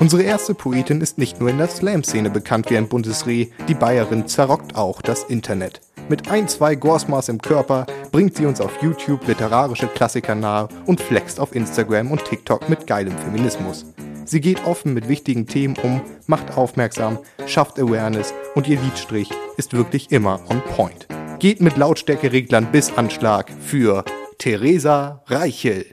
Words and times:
Unsere 0.00 0.22
erste 0.22 0.54
Poetin 0.54 1.00
ist 1.00 1.18
nicht 1.18 1.40
nur 1.40 1.48
in 1.48 1.58
der 1.58 1.68
Slam-Szene 1.68 2.28
bekannt 2.28 2.68
wie 2.68 2.76
ein 2.76 2.88
buntes 2.88 3.26
Reh, 3.26 3.46
die 3.68 3.74
Bayerin 3.74 4.26
zerrockt 4.26 4.74
auch 4.74 5.00
das 5.00 5.24
Internet. 5.24 5.80
Mit 6.08 6.30
ein, 6.30 6.48
zwei 6.48 6.74
Gorsmaß 6.74 7.30
im 7.30 7.40
Körper 7.40 7.86
bringt 8.10 8.36
sie 8.36 8.44
uns 8.44 8.60
auf 8.60 8.82
YouTube 8.82 9.26
literarische 9.26 9.86
Klassiker 9.86 10.34
nahe 10.34 10.68
und 10.84 11.00
flext 11.00 11.40
auf 11.40 11.54
Instagram 11.54 12.10
und 12.10 12.24
TikTok 12.24 12.68
mit 12.68 12.86
geilem 12.86 13.16
Feminismus. 13.16 13.86
Sie 14.26 14.40
geht 14.40 14.66
offen 14.66 14.94
mit 14.94 15.08
wichtigen 15.08 15.46
Themen 15.46 15.76
um, 15.82 16.02
macht 16.26 16.56
aufmerksam, 16.56 17.18
schafft 17.46 17.78
Awareness 17.78 18.34
und 18.54 18.66
ihr 18.68 18.80
Liedstrich 18.80 19.30
ist 19.56 19.74
wirklich 19.74 20.10
immer 20.10 20.40
on 20.50 20.60
point. 20.76 21.06
Geht 21.38 21.60
mit 21.60 21.76
Lautstärkereglern 21.76 22.70
bis 22.72 22.92
Anschlag 22.96 23.50
für 23.60 24.04
Theresa 24.38 25.22
Reichel. 25.26 25.86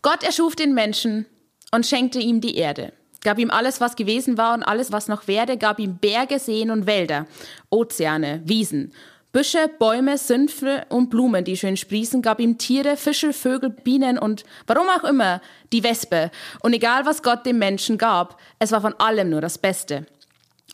Gott 0.00 0.24
erschuf 0.24 0.56
den 0.56 0.74
Menschen 0.74 1.26
und 1.72 1.86
schenkte 1.86 2.18
ihm 2.18 2.40
die 2.40 2.56
Erde. 2.56 2.92
Gab 3.24 3.38
ihm 3.38 3.50
alles, 3.50 3.80
was 3.80 3.96
gewesen 3.96 4.36
war 4.36 4.54
und 4.54 4.62
alles, 4.62 4.90
was 4.90 5.08
noch 5.08 5.28
werde, 5.28 5.56
gab 5.56 5.78
ihm 5.78 5.96
Berge, 5.98 6.38
Seen 6.38 6.70
und 6.70 6.86
Wälder, 6.86 7.26
Ozeane, 7.70 8.42
Wiesen, 8.44 8.92
Büsche, 9.32 9.70
Bäume, 9.78 10.18
Sümpfe 10.18 10.84
und 10.90 11.08
Blumen, 11.08 11.44
die 11.44 11.56
schön 11.56 11.76
sprießen, 11.76 12.20
gab 12.20 12.38
ihm 12.38 12.58
Tiere, 12.58 12.96
Fische, 12.98 13.32
Vögel, 13.32 13.70
Bienen 13.70 14.18
und 14.18 14.44
warum 14.66 14.88
auch 14.88 15.04
immer 15.04 15.40
die 15.72 15.82
Wespe. 15.82 16.30
Und 16.60 16.74
egal, 16.74 17.06
was 17.06 17.22
Gott 17.22 17.46
dem 17.46 17.58
Menschen 17.58 17.96
gab, 17.96 18.38
es 18.58 18.72
war 18.72 18.82
von 18.82 18.94
allem 18.94 19.30
nur 19.30 19.40
das 19.40 19.56
Beste. 19.56 20.04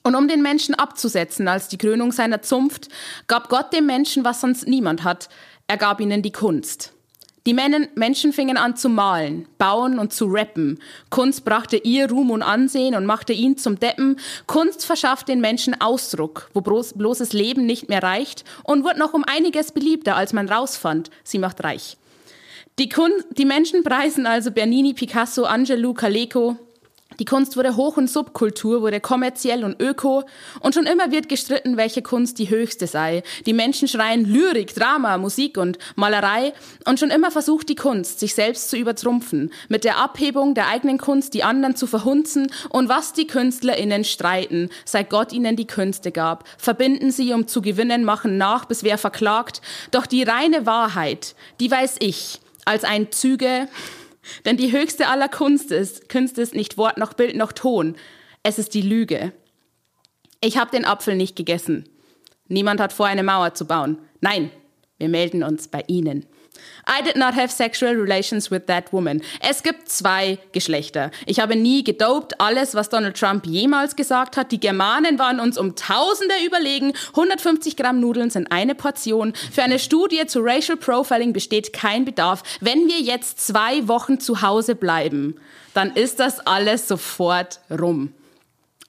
Und 0.02 0.16
um 0.16 0.26
den 0.26 0.42
Menschen 0.42 0.74
abzusetzen 0.74 1.46
als 1.46 1.68
die 1.68 1.78
Krönung 1.78 2.12
seiner 2.12 2.42
Zunft, 2.42 2.88
gab 3.26 3.48
Gott 3.48 3.72
dem 3.72 3.86
Menschen, 3.86 4.24
was 4.24 4.40
sonst 4.40 4.66
niemand 4.66 5.04
hat. 5.04 5.28
Er 5.68 5.76
gab 5.76 6.00
ihnen 6.00 6.22
die 6.22 6.32
Kunst. 6.32 6.94
Die 7.48 7.54
Menschen 7.54 8.34
fingen 8.34 8.58
an 8.58 8.76
zu 8.76 8.90
malen, 8.90 9.48
bauen 9.56 9.98
und 9.98 10.12
zu 10.12 10.26
rappen. 10.26 10.78
Kunst 11.08 11.46
brachte 11.46 11.78
ihr 11.78 12.10
Ruhm 12.10 12.30
und 12.30 12.42
Ansehen 12.42 12.94
und 12.94 13.06
machte 13.06 13.32
ihn 13.32 13.56
zum 13.56 13.80
Deppen. 13.80 14.20
Kunst 14.46 14.84
verschafft 14.84 15.28
den 15.28 15.40
Menschen 15.40 15.80
Ausdruck, 15.80 16.50
wo 16.52 16.60
bloßes 16.60 17.32
Leben 17.32 17.64
nicht 17.64 17.88
mehr 17.88 18.02
reicht 18.02 18.44
und 18.64 18.84
wird 18.84 18.98
noch 18.98 19.14
um 19.14 19.24
einiges 19.24 19.72
beliebter, 19.72 20.14
als 20.14 20.34
man 20.34 20.46
rausfand. 20.46 21.08
Sie 21.24 21.38
macht 21.38 21.64
reich. 21.64 21.96
Die, 22.78 22.90
Kun 22.90 23.12
die 23.30 23.46
Menschen 23.46 23.82
preisen 23.82 24.26
also 24.26 24.50
Bernini, 24.50 24.92
Picasso, 24.92 25.44
Angelou, 25.44 25.94
Caleco, 25.94 26.58
die 27.18 27.24
Kunst 27.24 27.56
wurde 27.56 27.76
Hoch- 27.76 27.96
und 27.96 28.08
Subkultur, 28.08 28.82
wurde 28.82 29.00
kommerziell 29.00 29.64
und 29.64 29.80
öko. 29.82 30.24
Und 30.60 30.74
schon 30.74 30.86
immer 30.86 31.10
wird 31.10 31.28
gestritten, 31.28 31.76
welche 31.76 32.02
Kunst 32.02 32.38
die 32.38 32.48
höchste 32.48 32.86
sei. 32.86 33.22
Die 33.46 33.52
Menschen 33.52 33.88
schreien 33.88 34.24
Lyrik, 34.24 34.74
Drama, 34.74 35.18
Musik 35.18 35.58
und 35.58 35.78
Malerei. 35.96 36.52
Und 36.84 37.00
schon 37.00 37.10
immer 37.10 37.30
versucht 37.30 37.68
die 37.68 37.74
Kunst, 37.74 38.20
sich 38.20 38.34
selbst 38.34 38.70
zu 38.70 38.76
übertrumpfen. 38.76 39.52
Mit 39.68 39.84
der 39.84 39.98
Abhebung 39.98 40.54
der 40.54 40.68
eigenen 40.68 40.98
Kunst 40.98 41.34
die 41.34 41.42
anderen 41.42 41.74
zu 41.74 41.86
verhunzen. 41.86 42.52
Und 42.68 42.88
was 42.88 43.12
die 43.12 43.26
KünstlerInnen 43.26 44.04
streiten, 44.04 44.70
seit 44.84 45.10
Gott 45.10 45.32
ihnen 45.32 45.56
die 45.56 45.66
Künste 45.66 46.12
gab. 46.12 46.44
Verbinden 46.56 47.10
sie, 47.10 47.32
um 47.32 47.48
zu 47.48 47.62
gewinnen, 47.62 48.04
machen 48.04 48.38
nach, 48.38 48.64
bis 48.66 48.84
wer 48.84 48.98
verklagt. 48.98 49.60
Doch 49.90 50.06
die 50.06 50.22
reine 50.22 50.66
Wahrheit, 50.66 51.34
die 51.58 51.70
weiß 51.70 51.96
ich, 51.98 52.40
als 52.64 52.84
ein 52.84 53.10
Züge 53.10 53.66
denn 54.44 54.56
die 54.56 54.72
höchste 54.72 55.08
aller 55.08 55.28
Kunst 55.28 55.70
ist, 55.70 56.08
Künste 56.08 56.42
ist 56.42 56.54
nicht 56.54 56.76
Wort 56.78 56.98
noch 56.98 57.14
Bild 57.14 57.36
noch 57.36 57.52
Ton. 57.52 57.96
Es 58.42 58.58
ist 58.58 58.74
die 58.74 58.82
Lüge. 58.82 59.32
Ich 60.40 60.56
habe 60.58 60.70
den 60.70 60.84
Apfel 60.84 61.16
nicht 61.16 61.36
gegessen. 61.36 61.88
Niemand 62.46 62.80
hat 62.80 62.92
vor, 62.92 63.06
eine 63.06 63.22
Mauer 63.22 63.54
zu 63.54 63.66
bauen. 63.66 63.98
Nein, 64.20 64.50
wir 64.98 65.08
melden 65.08 65.42
uns 65.42 65.68
bei 65.68 65.82
Ihnen. 65.86 66.26
I 66.86 67.02
did 67.02 67.16
not 67.16 67.34
have 67.34 67.50
sexual 67.50 67.94
relations 67.94 68.50
with 68.50 68.62
that 68.66 68.92
woman. 68.92 69.22
Es 69.40 69.62
gibt 69.62 69.88
zwei 69.90 70.38
Geschlechter. 70.52 71.10
Ich 71.26 71.38
habe 71.38 71.54
nie 71.54 71.84
gedopt. 71.84 72.40
Alles, 72.40 72.74
was 72.74 72.88
Donald 72.88 73.16
Trump 73.16 73.46
jemals 73.46 73.94
gesagt 73.94 74.36
hat. 74.36 74.52
Die 74.52 74.60
Germanen 74.60 75.18
waren 75.18 75.38
uns 75.38 75.58
um 75.58 75.76
Tausende 75.76 76.34
überlegen. 76.46 76.94
150 77.10 77.76
Gramm 77.76 78.00
Nudeln 78.00 78.30
sind 78.30 78.50
eine 78.50 78.74
Portion. 78.74 79.34
Für 79.52 79.62
eine 79.62 79.78
Studie 79.78 80.26
zu 80.26 80.40
Racial 80.40 80.78
Profiling 80.78 81.32
besteht 81.32 81.72
kein 81.72 82.04
Bedarf. 82.04 82.42
Wenn 82.60 82.88
wir 82.88 83.00
jetzt 83.00 83.46
zwei 83.46 83.86
Wochen 83.86 84.18
zu 84.18 84.40
Hause 84.40 84.74
bleiben, 84.74 85.36
dann 85.74 85.94
ist 85.94 86.20
das 86.20 86.40
alles 86.40 86.88
sofort 86.88 87.60
rum. 87.70 88.14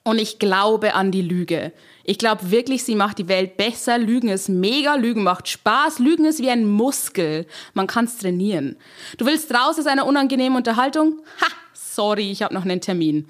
Und 0.02 0.18
ich 0.18 0.38
glaube 0.38 0.94
an 0.94 1.10
die 1.10 1.22
Lüge. 1.22 1.72
Ich 2.04 2.16
glaube 2.16 2.50
wirklich, 2.50 2.84
sie 2.84 2.94
macht 2.94 3.18
die 3.18 3.28
Welt 3.28 3.56
besser. 3.56 3.98
Lügen 3.98 4.28
ist 4.28 4.48
mega, 4.48 4.94
Lügen 4.94 5.22
macht 5.22 5.48
Spaß. 5.48 5.98
Lügen 5.98 6.24
ist 6.24 6.40
wie 6.40 6.50
ein 6.50 6.66
Muskel. 6.66 7.46
Man 7.74 7.86
kann 7.86 8.06
es 8.06 8.16
trainieren. 8.16 8.76
Du 9.18 9.26
willst 9.26 9.52
raus 9.52 9.78
aus 9.78 9.86
einer 9.86 10.06
unangenehmen 10.06 10.56
Unterhaltung? 10.56 11.20
Ha! 11.40 11.46
Sorry, 11.92 12.30
ich 12.30 12.42
habe 12.42 12.54
noch 12.54 12.64
einen 12.64 12.80
Termin. 12.80 13.26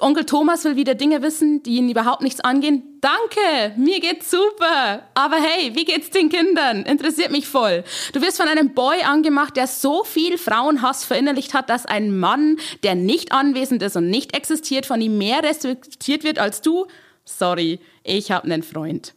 Onkel 0.00 0.26
Thomas 0.26 0.64
will 0.64 0.76
wieder 0.76 0.94
Dinge 0.94 1.22
wissen, 1.22 1.62
die 1.62 1.76
ihn 1.76 1.88
überhaupt 1.88 2.22
nichts 2.22 2.40
angehen. 2.40 2.82
Danke, 3.00 3.78
mir 3.78 3.98
geht's 4.00 4.30
super. 4.30 5.08
Aber 5.14 5.36
hey, 5.36 5.74
wie 5.74 5.84
geht's 5.84 6.10
den 6.10 6.28
Kindern? 6.28 6.82
Interessiert 6.82 7.30
mich 7.30 7.46
voll. 7.46 7.82
Du 8.12 8.20
wirst 8.20 8.36
von 8.36 8.48
einem 8.48 8.74
Boy 8.74 9.02
angemacht, 9.02 9.56
der 9.56 9.66
so 9.66 10.04
viel 10.04 10.36
Frauenhass 10.36 11.04
verinnerlicht 11.04 11.54
hat, 11.54 11.70
dass 11.70 11.86
ein 11.86 12.16
Mann, 12.16 12.58
der 12.82 12.94
nicht 12.94 13.32
anwesend 13.32 13.82
ist 13.82 13.96
und 13.96 14.10
nicht 14.10 14.36
existiert, 14.36 14.84
von 14.84 15.00
ihm 15.00 15.16
mehr 15.16 15.42
respektiert 15.42 16.24
wird 16.24 16.38
als 16.38 16.60
du 16.60 16.86
sorry, 17.24 17.80
ich 18.02 18.30
habe 18.30 18.44
einen 18.44 18.62
Freund. 18.62 19.14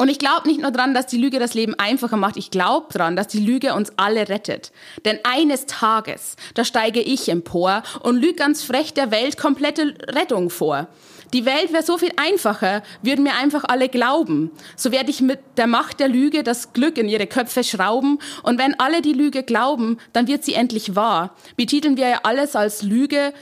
Und 0.00 0.08
ich 0.08 0.20
glaube 0.20 0.46
nicht 0.46 0.60
nur 0.60 0.70
dran, 0.70 0.94
dass 0.94 1.06
die 1.06 1.18
Lüge 1.18 1.40
das 1.40 1.54
Leben 1.54 1.74
einfacher 1.74 2.16
macht, 2.16 2.36
ich 2.36 2.52
glaube 2.52 2.86
dran, 2.92 3.16
dass 3.16 3.26
die 3.26 3.40
Lüge 3.40 3.74
uns 3.74 3.92
alle 3.96 4.28
rettet. 4.28 4.70
Denn 5.04 5.18
eines 5.24 5.66
Tages, 5.66 6.36
da 6.54 6.64
steige 6.64 7.00
ich 7.00 7.28
empor 7.28 7.82
und 8.04 8.14
lüge 8.14 8.34
ganz 8.34 8.62
frech 8.62 8.94
der 8.94 9.10
Welt 9.10 9.36
komplette 9.36 9.96
Rettung 10.06 10.50
vor. 10.50 10.86
Die 11.32 11.44
Welt 11.44 11.72
wäre 11.72 11.82
so 11.82 11.98
viel 11.98 12.12
einfacher, 12.16 12.84
würden 13.02 13.24
mir 13.24 13.34
einfach 13.34 13.64
alle 13.64 13.88
glauben. 13.88 14.52
So 14.76 14.92
werde 14.92 15.10
ich 15.10 15.20
mit 15.20 15.40
der 15.56 15.66
Macht 15.66 15.98
der 15.98 16.08
Lüge 16.08 16.44
das 16.44 16.72
Glück 16.72 16.96
in 16.96 17.08
ihre 17.08 17.26
Köpfe 17.26 17.64
schrauben. 17.64 18.20
Und 18.44 18.60
wenn 18.60 18.78
alle 18.78 19.02
die 19.02 19.12
Lüge 19.12 19.42
glauben, 19.42 19.98
dann 20.12 20.28
wird 20.28 20.44
sie 20.44 20.54
endlich 20.54 20.94
wahr. 20.94 21.34
Betiteln 21.56 21.96
wir 21.96 22.08
ja 22.08 22.20
alles 22.22 22.54
als 22.54 22.82
Lüge, 22.84 23.34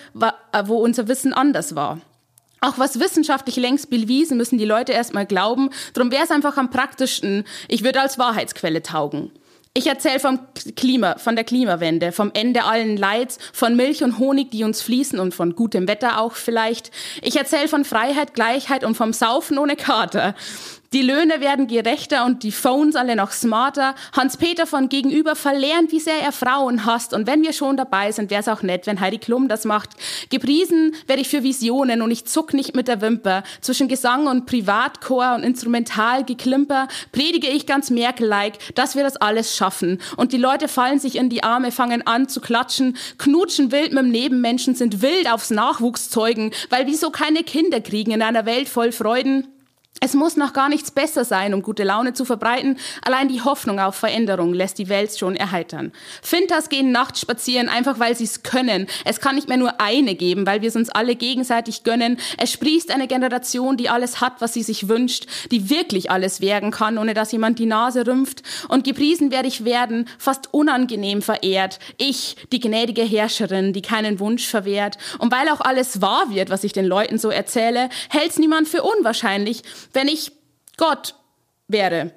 wo 0.64 0.76
unser 0.76 1.06
Wissen 1.06 1.34
anders 1.34 1.76
war. 1.76 2.00
Auch 2.60 2.78
was 2.78 2.98
wissenschaftlich 2.98 3.56
längst 3.56 3.90
bewiesen, 3.90 4.36
müssen 4.36 4.58
die 4.58 4.64
Leute 4.64 4.92
erstmal 4.92 5.26
glauben. 5.26 5.70
Darum 5.92 6.10
wäre 6.10 6.24
es 6.24 6.30
einfach 6.30 6.56
am 6.56 6.70
praktischsten, 6.70 7.44
ich 7.68 7.84
würde 7.84 8.00
als 8.00 8.18
Wahrheitsquelle 8.18 8.82
taugen. 8.82 9.30
Ich 9.76 9.86
erzähle 9.86 10.20
vom 10.20 10.38
Klima, 10.74 11.18
von 11.18 11.36
der 11.36 11.44
Klimawende, 11.44 12.10
vom 12.10 12.30
Ende 12.32 12.64
allen 12.64 12.96
Leids, 12.96 13.38
von 13.52 13.76
Milch 13.76 14.02
und 14.02 14.18
Honig, 14.18 14.50
die 14.50 14.64
uns 14.64 14.80
fließen 14.80 15.18
und 15.18 15.34
von 15.34 15.54
gutem 15.54 15.86
Wetter 15.86 16.18
auch 16.18 16.32
vielleicht. 16.32 16.90
Ich 17.20 17.36
erzähle 17.36 17.68
von 17.68 17.84
Freiheit, 17.84 18.32
Gleichheit 18.32 18.84
und 18.84 18.96
vom 18.96 19.12
Saufen 19.12 19.58
ohne 19.58 19.76
Kater. 19.76 20.34
Die 20.92 21.02
Löhne 21.02 21.40
werden 21.40 21.66
gerechter 21.66 22.24
und 22.24 22.42
die 22.42 22.52
Phones 22.52 22.96
alle 22.96 23.16
noch 23.16 23.32
smarter. 23.32 23.94
Hans-Peter 24.12 24.66
von 24.66 24.88
Gegenüber 24.88 25.34
verlernt, 25.34 25.92
wie 25.92 26.00
sehr 26.00 26.20
er 26.22 26.32
Frauen 26.32 26.86
hasst. 26.86 27.12
Und 27.12 27.26
wenn 27.26 27.42
wir 27.42 27.52
schon 27.52 27.76
dabei 27.76 28.12
sind, 28.12 28.30
wäre 28.30 28.40
es 28.40 28.48
auch 28.48 28.62
nett, 28.62 28.86
wenn 28.86 29.00
Heidi 29.00 29.18
Klum 29.18 29.48
das 29.48 29.64
macht. 29.64 29.90
Gepriesen 30.30 30.94
werde 31.06 31.22
ich 31.22 31.28
für 31.28 31.42
Visionen 31.42 32.02
und 32.02 32.10
ich 32.10 32.26
zuck 32.26 32.54
nicht 32.54 32.76
mit 32.76 32.88
der 32.88 33.00
Wimper. 33.00 33.42
Zwischen 33.60 33.88
Gesang 33.88 34.26
und 34.26 34.46
Privatchor 34.46 35.34
und 35.34 35.42
Instrumentalgeklimper 35.42 36.88
predige 37.12 37.48
ich 37.48 37.66
ganz 37.66 37.90
Merkel-like, 37.90 38.74
dass 38.74 38.94
wir 38.94 39.02
das 39.02 39.16
alles 39.16 39.56
schaffen. 39.56 40.00
Und 40.16 40.32
die 40.32 40.38
Leute 40.38 40.68
fallen 40.68 41.00
sich 41.00 41.16
in 41.16 41.30
die 41.30 41.42
Arme, 41.42 41.72
fangen 41.72 42.06
an 42.06 42.28
zu 42.28 42.40
klatschen, 42.40 42.96
knutschen 43.18 43.72
wild 43.72 43.92
mit 43.92 44.04
dem 44.04 44.10
Nebenmenschen, 44.10 44.74
sind 44.74 45.02
wild 45.02 45.30
aufs 45.30 45.50
Nachwuchszeugen, 45.50 46.52
weil 46.70 46.86
wieso 46.86 47.10
keine 47.10 47.42
Kinder 47.42 47.80
kriegen 47.80 48.12
in 48.12 48.22
einer 48.22 48.46
Welt 48.46 48.68
voll 48.68 48.92
Freuden? 48.92 49.48
Es 50.00 50.12
muss 50.12 50.36
noch 50.36 50.52
gar 50.52 50.68
nichts 50.68 50.90
besser 50.90 51.24
sein, 51.24 51.54
um 51.54 51.62
gute 51.62 51.82
Laune 51.82 52.12
zu 52.12 52.26
verbreiten. 52.26 52.78
Allein 53.02 53.28
die 53.28 53.40
Hoffnung 53.40 53.80
auf 53.80 53.94
Veränderung 53.94 54.52
lässt 54.52 54.76
die 54.78 54.90
Welt 54.90 55.16
schon 55.18 55.36
erheitern. 55.36 55.90
Fintas 56.20 56.68
gehen 56.68 56.92
nachts 56.92 57.20
spazieren, 57.20 57.70
einfach 57.70 57.98
weil 57.98 58.14
sie 58.14 58.24
es 58.24 58.42
können. 58.42 58.88
Es 59.06 59.20
kann 59.20 59.36
nicht 59.36 59.48
mehr 59.48 59.56
nur 59.56 59.80
eine 59.80 60.14
geben, 60.14 60.46
weil 60.46 60.60
wir 60.60 60.68
es 60.68 60.76
uns 60.76 60.90
alle 60.90 61.16
gegenseitig 61.16 61.82
gönnen. 61.82 62.18
Es 62.36 62.52
sprießt 62.52 62.90
eine 62.90 63.08
Generation, 63.08 63.78
die 63.78 63.88
alles 63.88 64.20
hat, 64.20 64.34
was 64.40 64.52
sie 64.52 64.62
sich 64.62 64.88
wünscht, 64.88 65.26
die 65.50 65.70
wirklich 65.70 66.10
alles 66.10 66.42
werden 66.42 66.70
kann, 66.70 66.98
ohne 66.98 67.14
dass 67.14 67.32
jemand 67.32 67.58
die 67.58 67.66
Nase 67.66 68.06
rümpft. 68.06 68.42
Und 68.68 68.84
gepriesen 68.84 69.30
werde 69.30 69.48
ich 69.48 69.64
werden, 69.64 70.08
fast 70.18 70.52
unangenehm 70.52 71.22
verehrt. 71.22 71.78
Ich, 71.96 72.36
die 72.52 72.60
gnädige 72.60 73.02
Herrscherin, 73.02 73.72
die 73.72 73.82
keinen 73.82 74.20
Wunsch 74.20 74.46
verwehrt. 74.46 74.98
Und 75.18 75.32
weil 75.32 75.48
auch 75.48 75.62
alles 75.62 76.02
wahr 76.02 76.26
wird, 76.28 76.50
was 76.50 76.64
ich 76.64 76.74
den 76.74 76.84
Leuten 76.84 77.16
so 77.16 77.30
erzähle, 77.30 77.88
hält's 78.10 78.38
niemand 78.38 78.68
für 78.68 78.82
unwahrscheinlich, 78.82 79.62
wenn 79.92 80.08
ich 80.08 80.32
Gott 80.76 81.14
wäre. 81.68 82.12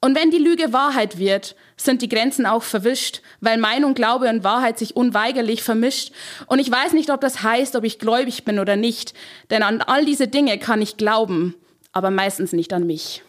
Und 0.00 0.16
wenn 0.16 0.30
die 0.32 0.38
Lüge 0.38 0.72
Wahrheit 0.72 1.18
wird, 1.18 1.54
sind 1.76 2.02
die 2.02 2.08
Grenzen 2.08 2.44
auch 2.44 2.64
verwischt, 2.64 3.22
weil 3.40 3.56
Meinung, 3.58 3.94
Glaube 3.94 4.28
und 4.28 4.42
Wahrheit 4.42 4.78
sich 4.78 4.96
unweigerlich 4.96 5.62
vermischt. 5.62 6.12
Und 6.46 6.58
ich 6.58 6.70
weiß 6.70 6.92
nicht, 6.92 7.10
ob 7.10 7.20
das 7.20 7.42
heißt, 7.42 7.76
ob 7.76 7.84
ich 7.84 8.00
gläubig 8.00 8.44
bin 8.44 8.58
oder 8.58 8.76
nicht, 8.76 9.14
denn 9.50 9.62
an 9.62 9.80
all 9.80 10.04
diese 10.04 10.26
Dinge 10.26 10.58
kann 10.58 10.82
ich 10.82 10.96
glauben, 10.96 11.54
aber 11.92 12.10
meistens 12.10 12.52
nicht 12.52 12.72
an 12.72 12.86
mich. 12.86 13.22